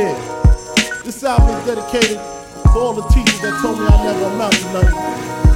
[0.00, 0.16] Yeah,
[1.04, 4.72] this album is dedicated to all the teachers that told me I never amount to
[4.72, 4.96] nothing.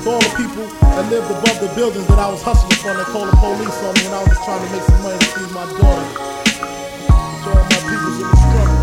[0.05, 3.09] To all the people that lived above the buildings that I was hustling from that
[3.09, 5.29] called the police on me when I was just trying to make some money to
[5.33, 6.09] feed my daughter.
[6.61, 8.74] To all my peoples in the struggle,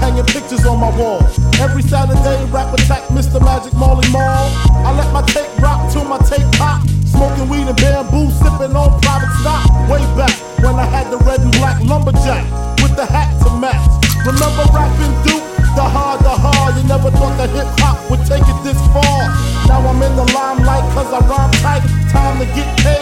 [0.00, 1.22] Hanging pictures on my wall.
[1.60, 3.42] Every Saturday, rap attack Mr.
[3.42, 4.48] Magic Marley Marl.
[4.84, 6.86] I let my tape rock till my tape pop.
[7.04, 9.64] Smoking weed and bamboo, sipping on private stock.
[9.88, 12.44] Way back when I had the red and black lumberjack
[12.82, 13.84] with the hat to match.
[14.24, 15.44] Remember rapping Duke?
[15.76, 16.72] The hard, the hard.
[16.80, 19.28] You never thought that hip hop would take it this far.
[19.68, 21.84] Now I'm in the limelight cause I rhyme tight.
[22.08, 22.95] Time to get paid,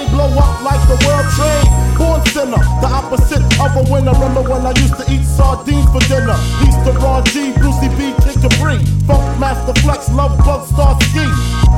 [3.05, 4.13] opposite of a winner.
[4.13, 6.37] Remember when I used to eat sardines for dinner?
[6.65, 8.81] East to Ron G, Brucey B, Kid Capri.
[9.05, 11.25] Funk Master Flex, Love Bug, Star Ski.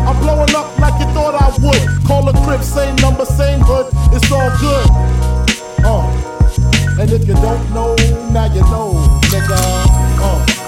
[0.06, 2.06] I'm blowing up like you thought I would.
[2.06, 3.90] Call a crib, same number, same hood.
[4.14, 4.86] It's all good.
[5.84, 6.06] Uh.
[6.98, 7.94] And if you don't know,
[8.30, 8.94] now you know,
[9.30, 9.58] nigga.
[10.22, 10.65] Uh.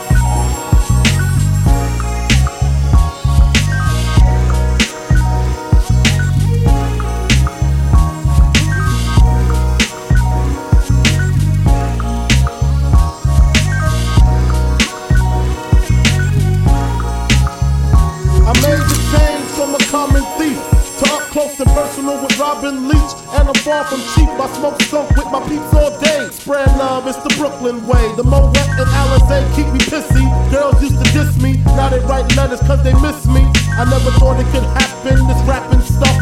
[18.49, 22.89] I made the change from a common thief to up close and personal with Robin
[22.89, 23.13] Leach.
[23.37, 24.25] And I'm far from cheap.
[24.41, 26.33] I smoke skunk with my peeps all day.
[26.33, 28.01] Spread love, it's the Brooklyn way.
[28.17, 30.25] The Moet and Alizé keep me pissy.
[30.49, 33.45] Girls used to diss me, now they write letters cause they miss me.
[33.77, 36.17] I never thought it could happen, this rapping stuff.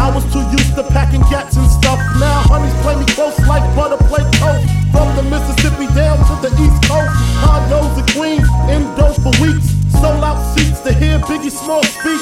[0.00, 2.00] I was too used to packing gats and stuff.
[2.16, 4.64] Now honeys play me close like butter play toast.
[4.96, 7.12] From the Mississippi down to the East Coast.
[7.44, 8.45] Condos and Queens,
[11.36, 12.20] Biggie Small speak.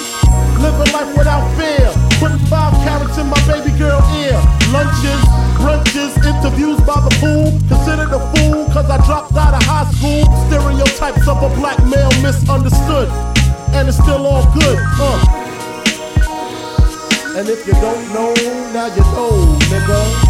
[0.58, 1.86] Living life without fear.
[2.18, 4.34] Putting five carats in my baby girl ear.
[4.74, 5.22] Lunches,
[5.62, 7.46] brunches, interviews by the pool.
[7.70, 10.26] Considered a fool cause I dropped out of high school.
[10.48, 13.08] Stereotypes of a black male misunderstood.
[13.70, 15.18] And it's still all good, huh?
[17.38, 18.34] And if you don't know,
[18.74, 20.23] now you know, nigga.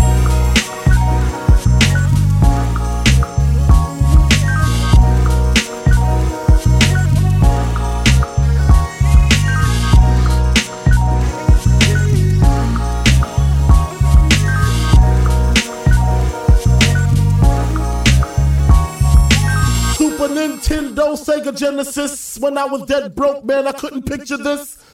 [20.64, 22.38] Nintendo, Sega Genesis.
[22.38, 24.93] When I was dead broke, man, I couldn't picture this.